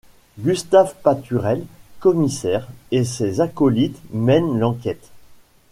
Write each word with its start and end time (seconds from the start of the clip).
Gustave 0.39 0.95
Paturel, 1.03 1.63
commissaire, 1.99 2.67
et 2.89 3.03
ses 3.03 3.39
acolytes 3.39 4.01
mènent 4.11 4.57
l'enquête. 4.57 5.11